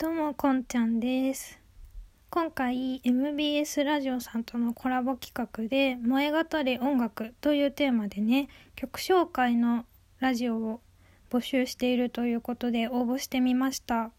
[0.00, 1.58] どうもこんちゃんです。
[2.30, 9.86] 今回 MBS ラジオさんとのコラボ企画で「萌え語れ音楽」というテーマでね曲紹介の
[10.20, 10.80] ラジオを
[11.30, 14.12] 募集しているということで応募してみました。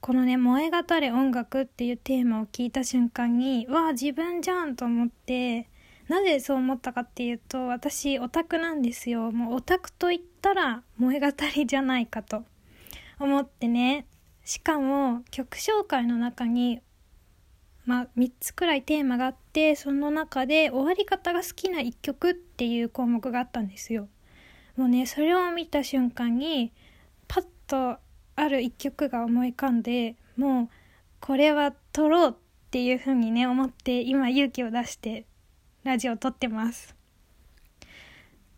[0.00, 5.68] このね「萌え語れ音楽」っていうテーマを聞いた瞬間にわあ自分じゃんと思って
[6.08, 9.30] なぜそう思ったかっていうと私オタクなんですよ。
[9.30, 12.46] もうオタクと言ったら萌え語りじゃないかと
[13.20, 14.06] 思ってね
[14.44, 16.80] しかも曲紹介の中に
[17.84, 24.08] まあ、3つくらいテーマがあってその中で終わり方が好きな1曲っていう項目があったんですよ。
[24.76, 26.72] もうねそれを見た瞬間に
[27.28, 27.96] パッと
[28.36, 30.68] ある1曲が思い浮かんでもう
[31.20, 32.34] これは撮ろうっ
[32.70, 35.26] ていう風にね思って今勇気を出して
[35.82, 36.94] ラジオを撮ってます。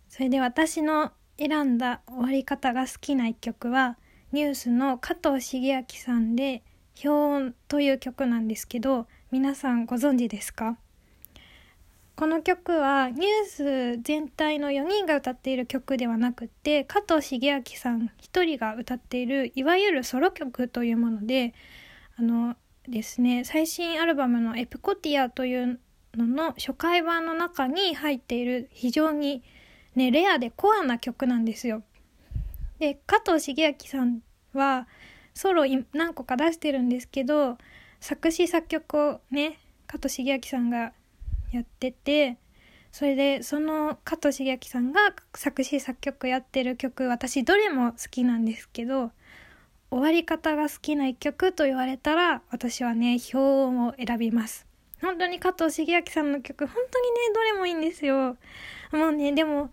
[0.09, 3.97] それで私の選んだ終わり方が好きな1曲は
[4.35, 6.65] ニュースの加藤茂明さんで
[7.01, 10.77] 「氷音」という曲なんですけど皆さんご存知ですか？
[12.17, 21.55] この曲はニュース全体の4人が歌っている曲ではなくて加藤茂明さん1人が歌っているいわゆるソロ曲というもので
[22.17, 22.57] あの
[22.89, 25.79] ですね最新アルバムの「エプコティア」という
[26.17, 29.45] のの初回版の中に入っている非常に
[29.95, 31.85] ねレアでコアな曲なんですよ。
[32.81, 34.21] で加藤茂明さん
[34.59, 34.87] は
[35.35, 37.59] ソロ何個か出してるんですけど
[38.01, 40.93] 作詞作曲をね加藤茂明さんが
[41.53, 42.37] やってて
[42.93, 45.01] それでその加藤茂明さんが
[45.35, 49.11] 作詞作曲やってる曲私どれも好きなんですけど
[49.91, 54.67] 終わり方が好きな一曲と言われたら私はね表音を選びます。
[55.01, 58.37] 本当に加藤茂明さんの曲本当にねどれもいいんですよ。
[58.93, 59.71] もうねでも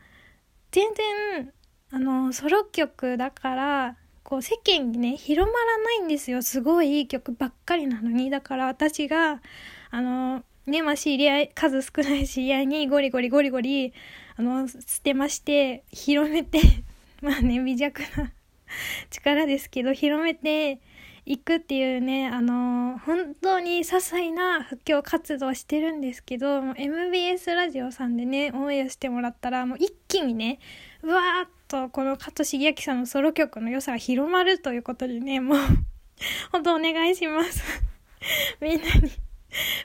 [0.71, 1.51] 全然
[1.91, 3.95] あのソロ曲だから
[4.31, 6.41] こう世間にね広まらないんですよ。
[6.41, 8.29] すごいいい曲ばっかりなのに。
[8.29, 9.41] だから私が
[9.89, 13.91] あのねまあ知り合い数少ない知り合いにゴリゴリゴリゴリ
[14.37, 16.61] あの捨てまして広めて
[17.21, 18.31] まあね微弱な
[19.11, 20.79] 力ですけど広めて
[21.25, 30.59] いくっていうねあの本当に些細な布教活動してるんですけど MBS ラジオさんでねオンエアしてもらったらもう一気にね
[31.01, 35.57] うわーっとこの加藤茂明さんのソロ曲の良さが広まるということでね、もう
[36.51, 37.63] 本当お願いします
[38.59, 39.11] みんなに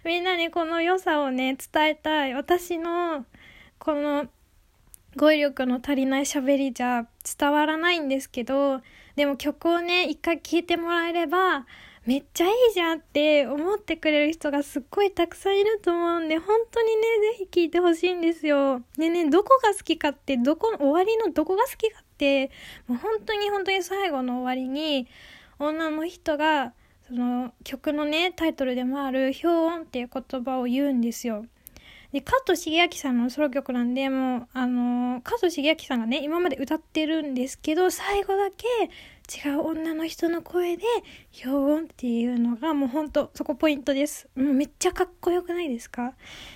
[0.05, 2.35] みんなにこの良さをね、伝えたい。
[2.35, 3.25] 私の、
[3.79, 4.29] この、
[5.17, 7.09] 語彙力の足りない喋りじゃ
[7.39, 8.83] 伝わらないんですけど、
[9.17, 11.67] でも曲をね、一回聴いてもらえれば、
[12.07, 17.03] めっちゃいいじゃんって思ってくれる人がすっごいたくさんいると思うんで、本当にね、
[17.39, 18.81] ぜひ聞いてほしいんですよ。
[18.97, 22.53] でね、どこが好きかって、どこ、終わりのどこが好きかって、
[22.87, 25.09] もう本当に本当に最後の終わりに、
[25.59, 26.75] 女の人が、
[27.09, 31.45] その曲のね、タイトルでもある、氷音っていう言葉を言うんですよ。
[32.13, 38.65] で、加藤茂明さんのソロ曲なんで、もう、あのー、加藤茂明さんがね、今まで歌ってるんですけど、最後だけ
[39.27, 40.85] 違う女の人の声で
[41.45, 44.29] 表音っていうのがもうほんとそこポイントです。
[44.37, 46.15] もうめっちゃかっこよくないですか？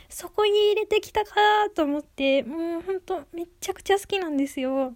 [0.09, 1.31] そこに入れてきたか
[1.75, 4.95] と思って、もうほんとめちゃくちゃ好きなんですよ。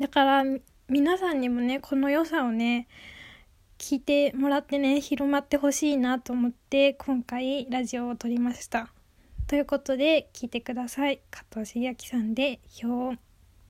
[0.00, 0.44] だから
[0.88, 2.88] 皆さんにもね、この良さをね、
[3.78, 8.90] 聞いてもらってね、広まってほしいなと思って今回ラジオを撮りました。
[9.46, 11.20] ということで聞いてください。
[11.30, 13.27] 加藤茂明さんで表音。